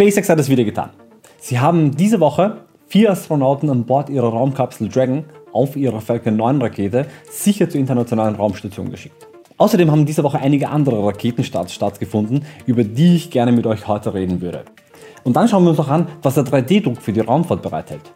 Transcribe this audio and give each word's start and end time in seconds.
SpaceX 0.00 0.28
hat 0.28 0.38
es 0.38 0.48
wieder 0.48 0.62
getan. 0.62 0.90
Sie 1.40 1.58
haben 1.58 1.90
diese 1.90 2.20
Woche 2.20 2.58
vier 2.86 3.10
Astronauten 3.10 3.68
an 3.68 3.84
Bord 3.84 4.08
ihrer 4.08 4.28
Raumkapsel 4.28 4.88
Dragon 4.88 5.24
auf 5.52 5.74
ihrer 5.74 6.00
Falcon 6.00 6.36
9 6.36 6.62
Rakete 6.62 7.06
sicher 7.28 7.68
zur 7.68 7.80
internationalen 7.80 8.36
Raumstation 8.36 8.92
geschickt. 8.92 9.26
Außerdem 9.56 9.90
haben 9.90 10.06
diese 10.06 10.22
Woche 10.22 10.38
einige 10.38 10.68
andere 10.68 11.04
Raketenstarts 11.04 11.74
stattgefunden, 11.74 12.44
über 12.64 12.84
die 12.84 13.16
ich 13.16 13.32
gerne 13.32 13.50
mit 13.50 13.66
euch 13.66 13.88
heute 13.88 14.14
reden 14.14 14.40
würde. 14.40 14.66
Und 15.24 15.34
dann 15.34 15.48
schauen 15.48 15.64
wir 15.64 15.70
uns 15.70 15.78
noch 15.78 15.88
an, 15.88 16.06
was 16.22 16.34
der 16.34 16.44
3D-Druck 16.44 17.02
für 17.02 17.12
die 17.12 17.18
Raumfahrt 17.18 17.62
bereithält. 17.62 18.12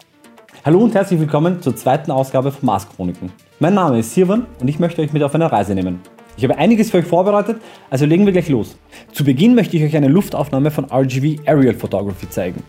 Hallo 0.65 0.79
und 0.79 0.95
herzlich 0.95 1.19
willkommen 1.19 1.63
zur 1.63 1.75
zweiten 1.75 2.13
Ausgabe 2.13 2.53
von 2.53 2.65
Mars 2.65 2.89
Chroniken. 2.89 3.33
Mein 3.59 3.75
Name 3.75 3.99
ist 3.99 4.15
Sirwan 4.15 4.47
und 4.61 4.69
ich 4.69 4.79
möchte 4.79 5.03
euch 5.03 5.13
mit 5.13 5.25
auf 5.25 5.35
eine 5.35 5.51
Reise 5.51 5.75
nehmen. 5.75 5.99
Ich 6.37 6.45
habe 6.45 6.57
einiges 6.57 6.91
für 6.91 6.99
euch 6.99 7.05
vorbereitet, 7.05 7.59
also 7.91 8.07
legen 8.07 8.25
wir 8.25 8.33
gleich 8.33 8.49
los. 8.49 8.77
Zu 9.13 9.25
Beginn 9.25 9.55
möchte 9.55 9.77
ich 9.77 9.83
euch 9.83 9.97
eine 9.97 10.09
Luftaufnahme 10.09 10.71
von 10.71 10.87
RGV 10.87 11.41
Aerial 11.47 11.75
Photography 11.75 12.29
zeigen, 12.31 12.63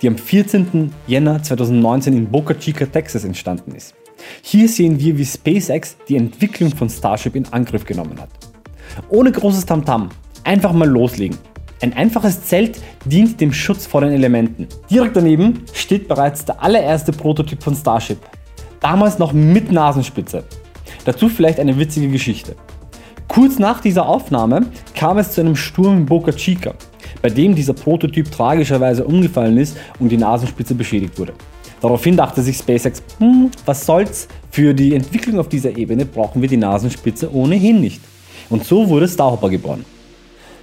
die 0.00 0.08
am 0.08 0.16
14. 0.16 0.92
Jänner 1.06 1.42
2019 1.42 2.16
in 2.16 2.26
Boca 2.30 2.54
Chica, 2.54 2.86
Texas 2.86 3.24
entstanden 3.24 3.74
ist. 3.74 3.94
Hier 4.42 4.68
sehen 4.68 4.98
wir, 4.98 5.16
wie 5.18 5.24
SpaceX 5.24 5.96
die 6.08 6.16
Entwicklung 6.16 6.70
von 6.70 6.88
Starship 6.88 7.36
in 7.36 7.46
Angriff 7.52 7.84
genommen 7.84 8.18
hat. 8.20 8.30
Ohne 9.08 9.30
großes 9.32 9.66
Tamtam, 9.66 10.08
einfach 10.44 10.72
mal 10.72 10.88
loslegen. 10.88 11.38
Ein 11.82 11.94
einfaches 11.94 12.42
Zelt 12.42 12.80
dient 13.04 13.40
dem 13.40 13.52
Schutz 13.52 13.86
vor 13.86 14.02
den 14.02 14.12
Elementen. 14.12 14.66
Direkt 14.90 15.16
daneben 15.16 15.64
steht 15.72 16.08
bereits 16.08 16.44
der 16.44 16.62
allererste 16.62 17.12
Prototyp 17.12 17.62
von 17.62 17.74
Starship. 17.74 18.18
Damals 18.80 19.18
noch 19.18 19.32
mit 19.32 19.72
Nasenspitze. 19.72 20.44
Dazu 21.04 21.28
vielleicht 21.28 21.58
eine 21.58 21.78
witzige 21.78 22.08
Geschichte. 22.08 22.56
Kurz 23.30 23.60
nach 23.60 23.80
dieser 23.80 24.08
Aufnahme 24.08 24.66
kam 24.92 25.16
es 25.18 25.30
zu 25.30 25.40
einem 25.40 25.54
Sturm 25.54 25.98
in 25.98 26.06
Boca 26.06 26.32
Chica, 26.32 26.74
bei 27.22 27.30
dem 27.30 27.54
dieser 27.54 27.74
Prototyp 27.74 28.28
tragischerweise 28.28 29.04
umgefallen 29.04 29.56
ist 29.56 29.76
und 30.00 30.08
die 30.08 30.16
Nasenspitze 30.16 30.74
beschädigt 30.74 31.16
wurde. 31.16 31.34
Daraufhin 31.80 32.16
dachte 32.16 32.42
sich 32.42 32.56
SpaceX, 32.56 33.04
hm, 33.18 33.52
was 33.64 33.86
soll's, 33.86 34.26
für 34.50 34.74
die 34.74 34.96
Entwicklung 34.96 35.38
auf 35.38 35.48
dieser 35.48 35.78
Ebene 35.78 36.06
brauchen 36.06 36.42
wir 36.42 36.48
die 36.48 36.56
Nasenspitze 36.56 37.32
ohnehin 37.32 37.80
nicht. 37.80 38.00
Und 38.48 38.64
so 38.64 38.88
wurde 38.88 39.06
Starhopper 39.06 39.48
geboren. 39.48 39.84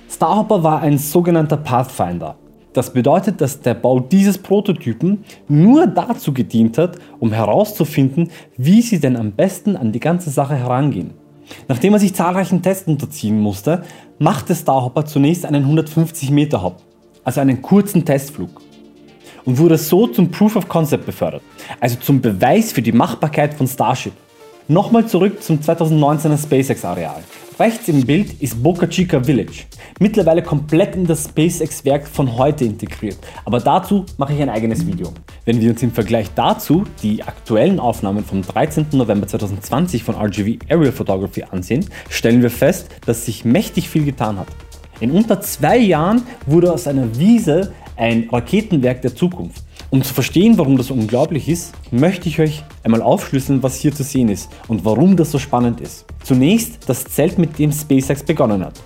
Starhopper 0.09 0.61
war 0.61 0.81
ein 0.81 0.97
sogenannter 0.97 1.55
Pathfinder. 1.55 2.35
Das 2.73 2.91
bedeutet, 2.91 3.39
dass 3.39 3.61
der 3.61 3.75
Bau 3.75 4.01
dieses 4.01 4.37
Prototypen 4.37 5.23
nur 5.47 5.87
dazu 5.87 6.33
gedient 6.33 6.77
hat, 6.77 6.97
um 7.19 7.31
herauszufinden, 7.31 8.29
wie 8.57 8.81
sie 8.81 8.99
denn 8.99 9.15
am 9.15 9.31
besten 9.31 9.77
an 9.77 9.93
die 9.93 10.01
ganze 10.01 10.31
Sache 10.31 10.57
herangehen. 10.57 11.13
Nachdem 11.67 11.93
er 11.93 11.99
sich 11.99 12.13
zahlreichen 12.13 12.61
Tests 12.61 12.87
unterziehen 12.87 13.39
musste, 13.39 13.83
machte 14.19 14.55
Starhopper 14.55 15.05
zunächst 15.05 15.45
einen 15.45 15.63
150 15.63 16.31
Meter 16.31 16.61
Hop, 16.61 16.81
also 17.23 17.41
einen 17.41 17.61
kurzen 17.61 18.05
Testflug 18.05 18.61
und 19.45 19.57
wurde 19.57 19.77
so 19.77 20.07
zum 20.07 20.29
Proof 20.29 20.55
of 20.55 20.67
Concept 20.67 21.05
befördert, 21.05 21.41
also 21.79 21.97
zum 21.97 22.21
Beweis 22.21 22.71
für 22.71 22.81
die 22.81 22.91
Machbarkeit 22.91 23.53
von 23.53 23.67
Starship. 23.67 24.13
Nochmal 24.67 25.07
zurück 25.07 25.41
zum 25.41 25.59
2019er 25.59 26.37
SpaceX-Areal. 26.37 27.23
Rechts 27.59 27.87
im 27.87 28.05
Bild 28.05 28.39
ist 28.39 28.61
Boca 28.61 28.85
Chica 28.85 29.23
Village, 29.23 29.63
mittlerweile 29.99 30.43
komplett 30.43 30.95
in 30.95 31.07
das 31.07 31.23
SpaceX-Werk 31.23 32.07
von 32.07 32.37
heute 32.37 32.65
integriert, 32.65 33.17
aber 33.45 33.59
dazu 33.59 34.05
mache 34.17 34.33
ich 34.33 34.41
ein 34.43 34.49
eigenes 34.49 34.85
Video. 34.85 35.11
Wenn 35.43 35.59
wir 35.59 35.71
uns 35.71 35.81
im 35.81 35.91
Vergleich 35.91 36.27
dazu 36.35 36.83
die 37.01 37.23
aktuellen 37.23 37.79
Aufnahmen 37.79 38.23
vom 38.23 38.43
13. 38.43 38.85
November 38.91 39.25
2020 39.25 40.03
von 40.03 40.13
RGV 40.13 40.59
Aerial 40.69 40.91
Photography 40.91 41.45
ansehen, 41.49 41.83
stellen 42.09 42.43
wir 42.43 42.51
fest, 42.51 42.89
dass 43.07 43.25
sich 43.25 43.43
mächtig 43.43 43.89
viel 43.89 44.05
getan 44.05 44.37
hat. 44.37 44.47
In 44.99 45.09
unter 45.09 45.41
zwei 45.41 45.79
Jahren 45.79 46.21
wurde 46.45 46.71
aus 46.71 46.85
einer 46.85 47.17
Wiese 47.17 47.73
ein 47.95 48.29
Raketenwerk 48.31 49.01
der 49.01 49.15
Zukunft. 49.15 49.63
Um 49.89 50.03
zu 50.03 50.13
verstehen, 50.13 50.57
warum 50.57 50.77
das 50.77 50.91
unglaublich 50.91 51.47
ist, 51.47 51.73
möchte 51.91 52.27
ich 52.27 52.39
euch 52.39 52.63
einmal 52.83 53.01
aufschlüsseln, 53.01 53.63
was 53.63 53.77
hier 53.77 53.93
zu 53.93 54.03
sehen 54.03 54.27
ist 54.27 54.49
und 54.67 54.83
warum 54.83 55.15
das 55.15 55.31
so 55.31 55.39
spannend 55.39 55.79
ist. 55.79 56.05
Zunächst 56.23 56.89
das 56.89 57.05
Zelt, 57.05 57.37
mit 57.37 57.57
dem 57.57 57.71
SpaceX 57.71 58.23
begonnen 58.23 58.65
hat. 58.65 58.81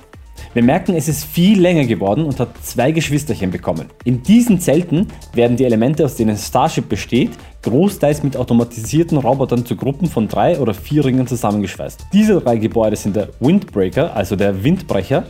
Wir 0.54 0.64
merken, 0.64 0.96
es 0.96 1.08
ist 1.08 1.24
viel 1.24 1.60
länger 1.60 1.86
geworden 1.86 2.26
und 2.26 2.40
hat 2.40 2.50
zwei 2.62 2.92
Geschwisterchen 2.92 3.52
bekommen. 3.52 3.88
In 4.04 4.22
diesen 4.22 4.60
Zelten 4.60 5.08
werden 5.34 5.58
die 5.58 5.64
Elemente, 5.64 6.06
aus 6.06 6.16
denen 6.16 6.38
Starship 6.38 6.90
besteht, 6.90 7.32
großteils 7.64 8.22
mit 8.22 8.36
automatisierten 8.38 9.18
Robotern 9.18 9.66
zu 9.66 9.76
Gruppen 9.76 10.08
von 10.08 10.28
drei 10.28 10.60
oder 10.60 10.74
vier 10.74 11.06
Ringen 11.06 11.26
zusammengeschweißt. 11.26 12.08
Diese 12.14 12.42
drei 12.42 12.58
Gebäude 12.58 12.96
sind 12.96 13.16
der 13.16 13.30
Windbreaker, 13.40 14.16
also 14.16 14.36
der 14.36 14.64
Windbrecher, 14.64 15.24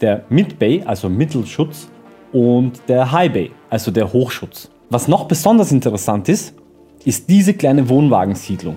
der 0.00 0.24
Midbay, 0.28 0.82
also 0.84 1.08
Mittelschutz 1.08 1.88
und 2.32 2.80
der 2.86 3.10
High 3.10 3.32
Bay, 3.32 3.50
also 3.70 3.90
der 3.90 4.12
Hochschutz. 4.12 4.70
Was 4.88 5.08
noch 5.08 5.24
besonders 5.26 5.72
interessant 5.72 6.28
ist, 6.28 6.54
ist 7.04 7.28
diese 7.28 7.54
kleine 7.54 7.88
Wohnwagensiedlung. 7.88 8.76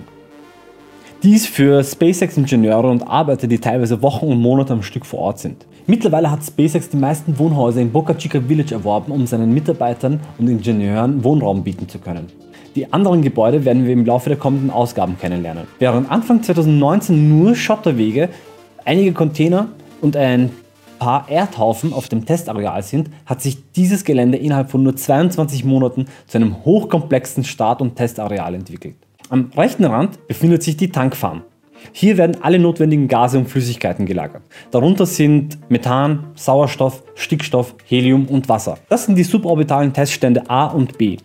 Die 1.22 1.34
ist 1.34 1.46
für 1.46 1.84
SpaceX-Ingenieure 1.84 2.90
und 2.90 3.02
Arbeiter, 3.02 3.46
die 3.46 3.58
teilweise 3.60 4.02
Wochen 4.02 4.26
und 4.26 4.40
Monate 4.40 4.72
am 4.72 4.82
Stück 4.82 5.06
vor 5.06 5.20
Ort 5.20 5.38
sind. 5.38 5.66
Mittlerweile 5.86 6.28
hat 6.28 6.42
SpaceX 6.42 6.88
die 6.88 6.96
meisten 6.96 7.38
Wohnhäuser 7.38 7.80
in 7.80 7.92
Boca 7.92 8.14
Chica 8.14 8.40
Village 8.40 8.74
erworben, 8.74 9.12
um 9.12 9.24
seinen 9.26 9.54
Mitarbeitern 9.54 10.18
und 10.38 10.48
Ingenieuren 10.48 11.22
Wohnraum 11.22 11.62
bieten 11.62 11.88
zu 11.88 12.00
können. 12.00 12.26
Die 12.74 12.92
anderen 12.92 13.22
Gebäude 13.22 13.64
werden 13.64 13.84
wir 13.84 13.92
im 13.92 14.04
Laufe 14.04 14.30
der 14.30 14.38
kommenden 14.38 14.70
Ausgaben 14.70 15.16
kennenlernen. 15.16 15.68
Während 15.78 16.10
Anfang 16.10 16.42
2019 16.42 17.28
nur 17.28 17.54
Schotterwege, 17.54 18.30
einige 18.84 19.12
Container 19.12 19.68
und 20.00 20.16
ein 20.16 20.50
paar 21.00 21.28
Erdhaufen 21.28 21.92
auf 21.92 22.08
dem 22.08 22.24
Testareal 22.24 22.84
sind, 22.84 23.10
hat 23.26 23.40
sich 23.40 23.72
dieses 23.72 24.04
Gelände 24.04 24.38
innerhalb 24.38 24.70
von 24.70 24.84
nur 24.84 24.94
22 24.94 25.64
Monaten 25.64 26.04
zu 26.28 26.38
einem 26.38 26.64
hochkomplexen 26.64 27.42
Start- 27.42 27.80
und 27.80 27.96
Testareal 27.96 28.54
entwickelt. 28.54 28.94
Am 29.28 29.50
rechten 29.56 29.84
Rand 29.84 30.28
befindet 30.28 30.62
sich 30.62 30.76
die 30.76 30.90
Tankfarm. 30.90 31.42
Hier 31.92 32.18
werden 32.18 32.36
alle 32.42 32.58
notwendigen 32.58 33.08
Gase 33.08 33.38
und 33.38 33.48
Flüssigkeiten 33.48 34.06
gelagert. 34.06 34.42
Darunter 34.70 35.06
sind 35.06 35.58
Methan, 35.70 36.26
Sauerstoff, 36.34 37.02
Stickstoff, 37.14 37.74
Helium 37.86 38.26
und 38.26 38.48
Wasser. 38.48 38.78
Das 38.88 39.06
sind 39.06 39.16
die 39.16 39.24
suborbitalen 39.24 39.92
Teststände 39.92 40.48
A 40.48 40.66
und 40.66 40.98
B. 40.98 41.16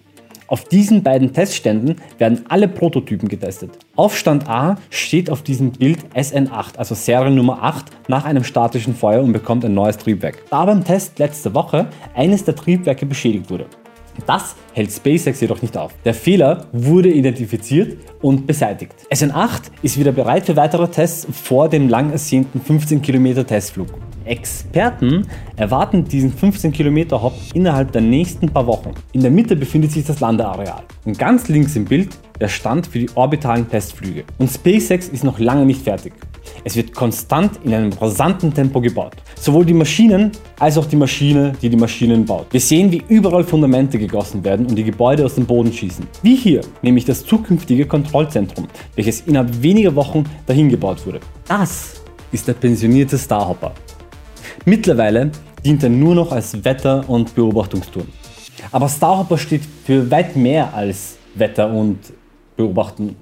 Auf 0.48 0.66
diesen 0.66 1.02
beiden 1.02 1.34
Testständen 1.34 1.96
werden 2.20 2.46
alle 2.50 2.68
Prototypen 2.68 3.28
getestet. 3.28 3.72
Aufstand 3.96 4.48
A 4.48 4.76
steht 4.92 5.32
auf 5.32 5.42
diesem 5.42 5.72
Bild 5.72 6.00
SN8, 6.14 6.78
also 6.78 6.94
Seriennummer 6.94 7.64
8, 7.64 7.86
nach 8.08 8.26
einem 8.26 8.44
statischen 8.44 8.96
Feuer 8.96 9.24
und 9.24 9.34
bekommt 9.34 9.66
ein 9.66 9.74
neues 9.74 9.98
Triebwerk. 9.98 10.44
Da 10.52 10.66
beim 10.66 10.84
Test 10.84 11.18
letzte 11.18 11.56
Woche 11.56 11.88
eines 12.14 12.44
der 12.44 12.56
Triebwerke 12.56 13.08
beschädigt 13.08 13.50
wurde. 13.50 13.66
Das 14.26 14.56
hält 14.74 14.92
SpaceX 14.92 15.42
jedoch 15.42 15.62
nicht 15.62 15.78
auf. 15.78 15.94
Der 16.04 16.14
Fehler 16.14 16.68
wurde 16.72 17.10
identifiziert 17.10 17.98
und 18.22 18.48
beseitigt. 18.48 18.94
SN8 19.12 19.72
ist 19.82 20.00
wieder 20.00 20.12
bereit 20.12 20.46
für 20.46 20.56
weitere 20.56 20.88
Tests 20.88 21.28
vor 21.32 21.70
dem 21.70 21.90
lang 21.90 22.12
ersehnten 22.12 22.60
15 22.62 23.02
Kilometer 23.02 23.46
Testflug. 23.46 23.88
Experten 24.26 25.28
erwarten 25.56 26.04
diesen 26.04 26.34
15 26.34 26.72
Kilometer 26.72 27.22
Hop 27.22 27.34
innerhalb 27.54 27.92
der 27.92 28.02
nächsten 28.02 28.50
paar 28.50 28.66
Wochen. 28.66 28.92
In 29.12 29.22
der 29.22 29.32
Mitte 29.32 29.56
befindet 29.56 29.92
sich 29.92 30.06
das 30.06 30.20
Landeareal 30.20 30.84
und 31.06 31.18
ganz 31.20 31.48
links 31.48 31.76
im 31.76 31.86
Bild 31.86 32.18
der 32.40 32.48
Stand 32.48 32.88
für 32.88 33.00
die 33.00 33.10
orbitalen 33.16 33.70
Testflüge. 33.70 34.24
Und 34.40 34.50
SpaceX 34.50 35.08
ist 35.10 35.24
noch 35.24 35.40
lange 35.40 35.66
nicht 35.66 35.84
fertig. 35.84 36.14
Es 36.64 36.76
wird 36.76 36.94
konstant 36.94 37.60
in 37.64 37.74
einem 37.74 37.94
rasanten 37.94 38.54
Tempo 38.54 38.82
gebaut. 38.82 39.16
Sowohl 39.40 39.66
die 39.66 39.74
Maschinen 39.74 40.32
als 40.60 40.78
auch 40.78 40.86
die 40.86 40.96
Maschine, 40.96 41.54
die 41.62 41.70
die 41.70 41.78
Maschinen 41.78 42.26
baut. 42.26 42.48
Wir 42.52 42.60
sehen, 42.60 42.92
wie 42.92 43.04
überall 43.08 43.44
Fundamente 43.44 43.98
gegossen 43.98 44.44
werden 44.44 44.66
und 44.66 44.76
die 44.76 44.84
Gebäude 44.84 45.26
aus 45.26 45.36
dem 45.36 45.46
Boden 45.46 45.72
schießen. 45.72 46.08
Wie 46.24 46.36
hier, 46.36 46.62
nämlich 46.82 47.06
das 47.06 47.26
zukünftige 47.26 47.86
Kontrollzentrum, 47.86 48.68
welches 48.96 49.22
innerhalb 49.22 49.62
weniger 49.62 49.94
Wochen 49.96 50.24
dahin 50.46 50.70
gebaut 50.70 51.06
wurde. 51.06 51.20
Das 51.48 52.02
ist 52.32 52.48
der 52.48 52.54
pensionierte 52.54 53.18
Starhopper. 53.18 53.74
Mittlerweile 54.66 55.32
dient 55.64 55.84
er 55.84 55.90
nur 55.90 56.16
noch 56.16 56.32
als 56.32 56.64
Wetter- 56.64 57.04
und 57.08 57.36
Beobachtungsturm. 57.36 58.08
Aber 58.72 58.90
Starhopper 58.90 59.38
steht 59.38 59.62
für 59.86 60.10
weit 60.10 60.36
mehr 60.36 60.74
als 60.74 61.18
Wetter 61.36 61.72
und 61.72 62.00
Beobachten. 62.56 63.16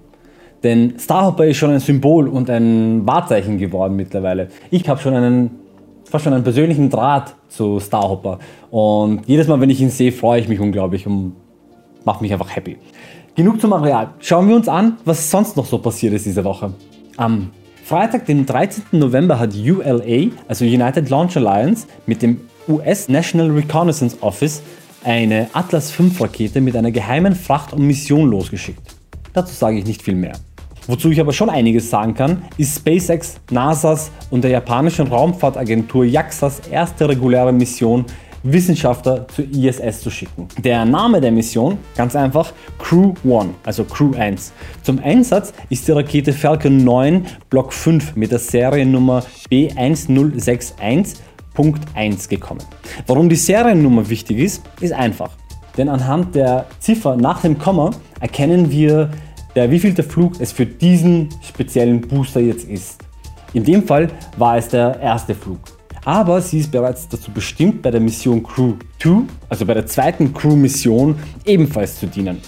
Denn 0.63 0.93
Starhopper 0.97 1.45
ist 1.45 1.57
schon 1.57 1.71
ein 1.71 1.79
Symbol 1.79 2.27
und 2.27 2.49
ein 2.49 3.05
Wahrzeichen 3.05 3.57
geworden 3.57 3.95
mittlerweile. 3.95 4.47
Ich 4.71 4.87
habe 4.87 4.99
schon 5.01 5.13
einen, 5.13 5.51
fast 6.09 6.23
schon 6.23 6.33
einen 6.33 6.43
persönlichen 6.43 6.89
Draht 6.89 7.35
zu 7.49 7.79
Starhopper. 7.79 8.39
Und 8.71 9.27
jedes 9.27 9.47
Mal, 9.47 9.59
wenn 9.59 9.69
ich 9.69 9.81
ihn 9.81 9.89
sehe, 9.89 10.11
freue 10.11 10.39
ich 10.39 10.47
mich 10.47 10.59
unglaublich 10.59 11.05
und 11.05 11.35
mache 12.05 12.23
mich 12.23 12.31
einfach 12.31 12.55
happy. 12.55 12.77
Genug 13.35 13.59
zum 13.59 13.73
Areal. 13.73 14.09
Schauen 14.19 14.47
wir 14.47 14.55
uns 14.55 14.67
an, 14.69 14.97
was 15.05 15.29
sonst 15.29 15.57
noch 15.57 15.65
so 15.65 15.79
passiert 15.79 16.13
ist 16.13 16.25
diese 16.25 16.43
Woche. 16.43 16.73
Am 17.17 17.49
Freitag, 17.83 18.25
den 18.27 18.45
13. 18.45 18.83
November, 18.93 19.39
hat 19.39 19.53
ULA, 19.55 20.31
also 20.47 20.63
United 20.63 21.09
Launch 21.09 21.35
Alliance, 21.35 21.87
mit 22.05 22.21
dem 22.21 22.39
US 22.69 23.09
National 23.09 23.51
Reconnaissance 23.51 24.15
Office 24.21 24.61
eine 25.03 25.49
Atlas 25.51 25.91
V 25.91 26.05
Rakete 26.19 26.61
mit 26.61 26.77
einer 26.77 26.91
geheimen 26.91 27.35
Fracht 27.35 27.73
und 27.73 27.85
Mission 27.85 28.29
losgeschickt. 28.29 28.95
Dazu 29.33 29.53
sage 29.53 29.79
ich 29.79 29.85
nicht 29.85 30.01
viel 30.01 30.15
mehr. 30.15 30.33
Wozu 30.87 31.11
ich 31.11 31.19
aber 31.19 31.31
schon 31.31 31.49
einiges 31.49 31.89
sagen 31.89 32.13
kann, 32.13 32.43
ist 32.57 32.75
SpaceX, 32.75 33.39
NASAs 33.51 34.11
und 34.31 34.43
der 34.43 34.51
japanischen 34.51 35.07
Raumfahrtagentur 35.07 36.03
JAXAs 36.03 36.67
erste 36.69 37.07
reguläre 37.07 37.53
Mission 37.53 38.05
Wissenschaftler 38.43 39.25
zur 39.29 39.45
ISS 39.45 40.01
zu 40.01 40.09
schicken. 40.09 40.49
Der 40.61 40.83
Name 40.83 41.21
der 41.21 41.31
Mission, 41.31 41.77
ganz 41.95 42.13
einfach, 42.15 42.51
Crew 42.77 43.13
1, 43.23 43.51
also 43.63 43.85
Crew 43.85 44.13
1. 44.13 44.51
Zum 44.81 44.99
Einsatz 44.99 45.53
ist 45.69 45.87
die 45.87 45.93
Rakete 45.93 46.33
Falcon 46.33 46.83
9 46.83 47.27
Block 47.49 47.71
5 47.71 48.17
mit 48.17 48.33
der 48.33 48.39
Seriennummer 48.39 49.23
B1061.1 49.49 52.29
gekommen. 52.29 52.63
Warum 53.07 53.29
die 53.29 53.37
Seriennummer 53.37 54.09
wichtig 54.09 54.39
ist, 54.39 54.63
ist 54.81 54.91
einfach. 54.91 55.29
Denn 55.77 55.87
anhand 55.87 56.35
der 56.35 56.65
Ziffer 56.79 57.15
nach 57.15 57.39
dem 57.41 57.57
Komma 57.57 57.91
erkennen 58.19 58.69
wir, 58.69 59.09
der 59.55 59.69
wievielte 59.69 60.03
Flug 60.03 60.33
es 60.39 60.51
für 60.51 60.65
diesen 60.65 61.29
speziellen 61.41 62.01
Booster 62.01 62.39
jetzt 62.39 62.67
ist. 62.67 63.03
In 63.53 63.63
dem 63.63 63.83
Fall 63.83 64.09
war 64.37 64.57
es 64.57 64.67
der 64.67 64.99
erste 64.99 65.35
Flug. 65.35 65.59
Aber 66.05 66.41
sie 66.41 66.59
ist 66.59 66.71
bereits 66.71 67.07
dazu 67.07 67.31
bestimmt, 67.31 67.81
bei 67.81 67.91
der 67.91 68.01
Mission 68.01 68.43
Crew 68.43 68.73
2, 69.01 69.23
also 69.47 69.65
bei 69.65 69.73
der 69.73 69.85
zweiten 69.85 70.33
Crew-Mission, 70.33 71.15
ebenfalls 71.45 71.99
zu 71.99 72.07
dienen. 72.07 72.39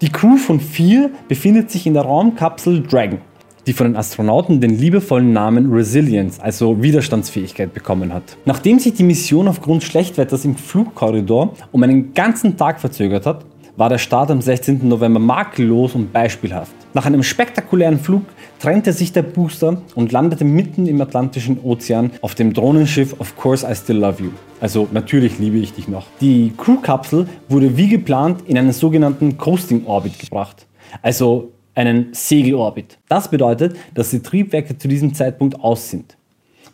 Die 0.00 0.10
Crew 0.10 0.36
von 0.36 0.58
4 0.58 1.10
befindet 1.28 1.70
sich 1.70 1.86
in 1.86 1.94
der 1.94 2.02
Raumkapsel 2.02 2.82
Dragon, 2.82 3.20
die 3.66 3.72
von 3.72 3.86
den 3.86 3.96
Astronauten 3.96 4.60
den 4.60 4.78
liebevollen 4.78 5.32
Namen 5.32 5.72
Resilience, 5.72 6.40
also 6.40 6.82
Widerstandsfähigkeit, 6.82 7.72
bekommen 7.72 8.12
hat. 8.12 8.36
Nachdem 8.46 8.78
sich 8.78 8.94
die 8.94 9.04
Mission 9.04 9.48
aufgrund 9.48 9.84
Schlechtwetters 9.84 10.44
im 10.44 10.56
Flugkorridor 10.56 11.54
um 11.72 11.82
einen 11.82 12.14
ganzen 12.14 12.56
Tag 12.56 12.80
verzögert 12.80 13.26
hat, 13.26 13.44
war 13.76 13.88
der 13.88 13.98
Start 13.98 14.30
am 14.30 14.40
16. 14.40 14.88
November 14.88 15.20
makellos 15.20 15.94
und 15.94 16.12
beispielhaft. 16.12 16.74
Nach 16.94 17.04
einem 17.04 17.22
spektakulären 17.22 17.98
Flug 17.98 18.22
trennte 18.58 18.92
sich 18.92 19.12
der 19.12 19.22
Booster 19.22 19.82
und 19.94 20.12
landete 20.12 20.44
mitten 20.44 20.86
im 20.86 21.00
Atlantischen 21.00 21.60
Ozean 21.62 22.10
auf 22.22 22.34
dem 22.34 22.54
Drohnenschiff 22.54 23.20
Of 23.20 23.36
Course 23.36 23.70
I 23.70 23.74
Still 23.74 23.98
Love 23.98 24.22
You. 24.22 24.30
Also 24.60 24.88
natürlich 24.92 25.38
liebe 25.38 25.58
ich 25.58 25.74
dich 25.74 25.88
noch. 25.88 26.06
Die 26.20 26.52
Crew-Kapsel 26.56 27.28
wurde 27.48 27.76
wie 27.76 27.88
geplant 27.88 28.42
in 28.46 28.56
einen 28.56 28.72
sogenannten 28.72 29.36
Coasting 29.36 29.84
Orbit 29.86 30.18
gebracht. 30.18 30.66
Also 31.02 31.52
einen 31.74 32.14
Segelorbit. 32.14 32.98
Das 33.08 33.30
bedeutet, 33.30 33.76
dass 33.92 34.10
die 34.10 34.22
Triebwerke 34.22 34.78
zu 34.78 34.88
diesem 34.88 35.12
Zeitpunkt 35.12 35.60
aus 35.60 35.90
sind. 35.90 36.16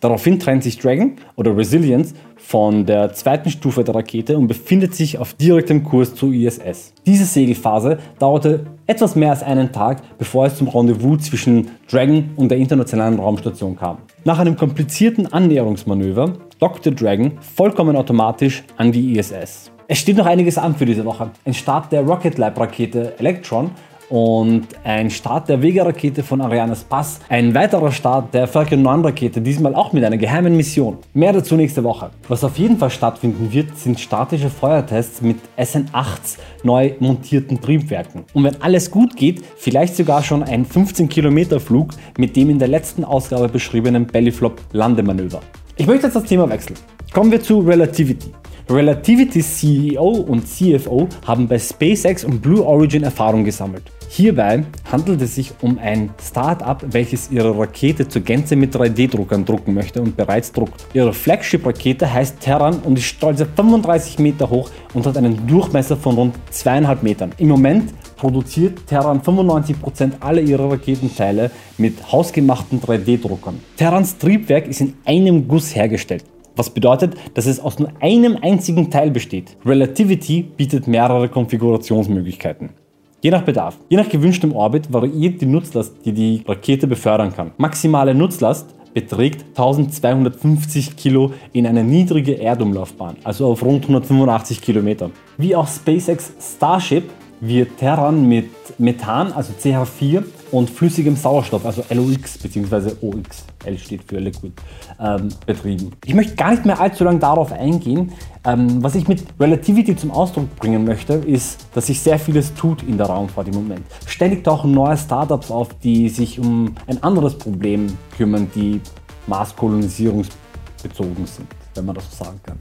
Daraufhin 0.02 0.40
trennt 0.40 0.64
sich 0.64 0.81
Dragon 0.81 1.12
oder 1.37 1.56
Resilience 1.56 2.12
von 2.37 2.87
der 2.87 3.12
zweiten 3.12 3.50
Stufe 3.50 3.84
der 3.84 3.94
Rakete 3.94 4.37
und 4.37 4.49
befindet 4.49 4.96
sich 4.96 5.16
auf 5.16 5.34
direktem 5.34 5.84
Kurs 5.84 6.16
zur 6.16 6.32
ISS. 6.32 6.93
Diese 7.06 7.25
Segelphase 7.25 7.99
dauerte 8.19 8.66
etwas 8.88 9.14
mehr 9.14 9.31
als 9.31 9.44
einen 9.44 9.70
Tag, 9.70 10.02
bevor 10.19 10.46
es 10.46 10.56
zum 10.56 10.66
Rendezvous 10.66 11.22
zwischen 11.22 11.70
Dragon 11.88 12.31
und 12.34 12.49
der 12.49 12.58
Internationalen 12.58 13.20
Raumstation 13.20 13.76
kam. 13.76 13.99
Nach 14.25 14.40
einem 14.40 14.56
komplizierten 14.56 15.32
Annäherungsmanöver 15.32 16.32
dockte 16.58 16.90
Dragon 16.90 17.38
vollkommen 17.54 17.94
automatisch 17.94 18.64
an 18.76 18.90
die 18.90 19.16
ISS. 19.16 19.70
Es 19.87 19.99
steht 19.99 20.16
noch 20.16 20.26
einiges 20.26 20.58
an 20.58 20.75
für 20.75 20.87
diese 20.87 21.04
Woche. 21.04 21.31
Ein 21.44 21.54
Start 21.54 21.93
der 21.93 22.02
Rocket 22.02 22.38
Lab 22.38 22.58
Rakete 22.58 23.16
Electron 23.20 23.70
und 24.12 24.67
ein 24.85 25.09
Start 25.09 25.49
der 25.49 25.62
Vega-Rakete 25.62 26.23
von 26.23 26.43
Arianes 26.43 26.85
Pass, 26.85 27.20
ein 27.31 27.55
weiterer 27.55 27.91
Start 27.91 28.35
der 28.35 28.47
Falcon 28.47 28.82
9 28.82 29.06
Rakete, 29.06 29.41
diesmal 29.41 29.75
auch 29.75 29.94
mit 29.94 30.05
einer 30.05 30.19
geheimen 30.19 30.55
Mission. 30.55 30.99
Mehr 31.14 31.32
dazu 31.32 31.56
nächste 31.56 31.82
Woche. 31.82 32.11
Was 32.29 32.44
auf 32.44 32.59
jeden 32.59 32.76
Fall 32.76 32.91
stattfinden 32.91 33.50
wird, 33.50 33.79
sind 33.79 33.99
statische 33.99 34.50
Feuertests 34.50 35.23
mit 35.23 35.38
SN8s 35.56 36.37
neu 36.62 36.93
montierten 37.00 37.59
Triebwerken. 37.59 38.25
Und 38.35 38.44
wenn 38.44 38.61
alles 38.61 38.91
gut 38.91 39.17
geht, 39.17 39.43
vielleicht 39.56 39.97
sogar 39.97 40.23
schon 40.23 40.43
ein 40.43 40.67
15 40.67 41.09
Kilometer 41.09 41.59
Flug 41.59 41.93
mit 42.19 42.37
dem 42.37 42.50
in 42.50 42.59
der 42.59 42.69
letzten 42.69 43.05
Ausgabe 43.05 43.49
beschriebenen 43.49 44.06
Bellyflop 44.06 44.61
Landemanöver. 44.73 45.41
Ich 45.76 45.87
möchte 45.87 46.09
jetzt 46.09 46.17
das 46.17 46.25
Thema 46.25 46.50
wechseln. 46.50 46.76
Kommen 47.14 47.31
wir 47.31 47.41
zu 47.41 47.61
Relativity. 47.61 48.31
Relativity 48.69 49.41
CEO 49.41 50.05
und 50.05 50.47
CFO 50.47 51.09
haben 51.26 51.49
bei 51.49 51.59
SpaceX 51.59 52.25
und 52.25 52.43
Blue 52.43 52.62
Origin 52.62 53.05
Erfahrung 53.05 53.43
gesammelt. 53.43 53.85
Hierbei 54.14 54.64
handelt 54.93 55.23
es 55.23 55.37
sich 55.37 55.55
um 55.62 55.79
ein 55.79 56.11
Start-up, 56.23 56.85
welches 56.91 57.31
ihre 57.31 57.59
Rakete 57.59 58.06
zur 58.06 58.20
Gänze 58.20 58.56
mit 58.56 58.76
3D-Druckern 58.76 59.47
drucken 59.47 59.73
möchte 59.73 60.03
und 60.03 60.19
bereits 60.19 60.53
druckt. 60.53 60.85
Ihre 60.93 61.14
Flagship-Rakete 61.14 62.12
heißt 62.12 62.38
Terran 62.38 62.81
und 62.81 62.99
ist 62.99 63.06
stolze 63.06 63.47
35 63.47 64.19
Meter 64.19 64.50
hoch 64.50 64.69
und 64.93 65.06
hat 65.06 65.17
einen 65.17 65.47
Durchmesser 65.47 65.97
von 65.97 66.17
rund 66.17 66.35
2,5 66.53 66.97
Metern. 67.00 67.32
Im 67.38 67.49
Moment 67.49 67.94
produziert 68.19 68.87
Terran 68.87 69.23
95% 69.23 70.20
aller 70.20 70.43
ihrer 70.43 70.70
Raketenteile 70.70 71.50
mit 71.79 72.12
hausgemachten 72.12 72.82
3D-Druckern. 72.82 73.61
Terrans 73.79 74.19
Triebwerk 74.19 74.69
ist 74.69 74.82
in 74.82 74.93
einem 75.06 75.49
Guss 75.49 75.75
hergestellt. 75.75 76.26
Was 76.55 76.69
bedeutet, 76.69 77.14
dass 77.32 77.47
es 77.47 77.61
aus 77.61 77.79
nur 77.79 77.91
einem 78.00 78.37
einzigen 78.43 78.91
Teil 78.91 79.11
besteht. 79.11 79.56
Relativity 79.64 80.43
bietet 80.43 80.87
mehrere 80.87 81.31
Konfigurationsmöglichkeiten. 81.31 82.81
Je 83.24 83.30
nach 83.30 83.42
Bedarf. 83.42 83.78
Je 83.88 83.96
nach 83.96 84.08
gewünschtem 84.08 84.52
Orbit 84.52 84.92
variiert 84.92 85.40
die 85.40 85.46
Nutzlast, 85.46 85.94
die 86.04 86.12
die 86.12 86.42
Rakete 86.44 86.88
befördern 86.88 87.32
kann. 87.32 87.52
Maximale 87.56 88.16
Nutzlast 88.16 88.74
beträgt 88.94 89.44
1250 89.50 90.96
Kilo 90.96 91.32
in 91.52 91.69
einer 91.69 91.84
niedrigen 91.84 92.40
Erdumlaufbahn, 92.40 93.14
also 93.22 93.46
auf 93.46 93.62
rund 93.62 93.84
185 93.84 94.60
Kilometer. 94.60 95.12
Wie 95.38 95.54
auch 95.54 95.69
SpaceX 95.69 96.32
Starship 96.40 97.04
wird 97.40 97.76
Terran 97.76 98.26
mit 98.26 98.50
Methan, 98.78 99.30
also 99.30 99.52
CH4, 99.52 100.25
und 100.52 100.70
flüssigem 100.70 101.16
Sauerstoff, 101.16 101.66
also 101.66 101.82
LOX 101.90 102.38
bzw. 102.38 102.93
OX, 103.00 103.44
L 103.64 103.78
steht 103.78 104.04
für 104.04 104.19
Liquid, 104.19 104.52
ähm, 105.00 105.28
betrieben. 105.46 105.90
Ich 106.04 106.14
möchte 106.14 106.37
gar 106.37 106.52
nicht 106.52 106.64
mehr 106.64 106.78
allzu 106.78 107.04
lange 107.04 107.19
darauf 107.19 107.52
eingehen. 107.52 108.12
Ähm, 108.44 108.82
was 108.82 108.94
ich 108.94 109.08
mit 109.08 109.25
Relativity 109.40 109.96
zum 109.96 110.10
Ausdruck 110.10 110.54
bringen 110.56 110.84
möchte, 110.84 111.14
ist, 111.14 111.66
dass 111.75 111.87
sich 111.87 112.00
sehr 112.00 112.19
vieles 112.19 112.52
tut 112.54 112.82
in 112.82 112.99
der 112.99 113.06
Raumfahrt 113.06 113.49
im 113.49 113.54
Moment. 113.54 113.84
Ständig 114.06 114.44
tauchen 114.44 114.72
neue 114.72 114.96
Startups 114.96 115.50
auf, 115.50 115.75
die 115.78 116.08
sich 116.08 116.38
um 116.38 116.75
ein 116.87 117.02
anderes 117.02 117.38
Problem 117.38 117.87
kümmern, 118.16 118.50
die 118.54 118.81
Marskolonisierungsbezogen 119.26 121.26
sind, 121.26 121.49
wenn 121.75 121.87
man 121.87 121.94
das 121.94 122.10
so 122.10 122.25
sagen 122.25 122.40
kann. 122.43 122.58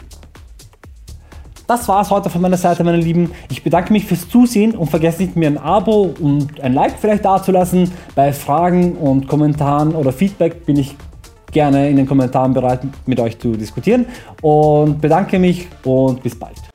Das 1.67 1.87
war 1.87 2.01
es 2.01 2.09
heute 2.09 2.29
von 2.29 2.41
meiner 2.41 2.57
Seite, 2.57 2.83
meine 2.83 2.97
Lieben. 2.97 3.31
Ich 3.49 3.63
bedanke 3.63 3.93
mich 3.93 4.05
fürs 4.05 4.27
Zusehen 4.27 4.75
und 4.75 4.89
vergesst 4.89 5.19
nicht, 5.19 5.35
mir 5.35 5.47
ein 5.47 5.57
Abo 5.57 6.13
und 6.19 6.59
ein 6.61 6.73
Like 6.73 6.95
vielleicht 6.99 7.23
dazulassen. 7.23 7.91
Bei 8.15 8.33
Fragen 8.33 8.97
und 8.97 9.27
Kommentaren 9.27 9.95
oder 9.95 10.11
Feedback 10.11 10.65
bin 10.65 10.77
ich 10.77 10.95
gerne 11.51 11.89
in 11.89 11.97
den 11.97 12.07
Kommentaren 12.07 12.53
bereit, 12.53 12.81
mit 13.05 13.19
euch 13.19 13.39
zu 13.39 13.53
diskutieren. 13.53 14.05
Und 14.41 14.99
bedanke 15.01 15.39
mich 15.39 15.67
und 15.83 16.23
bis 16.23 16.37
bald. 16.37 16.70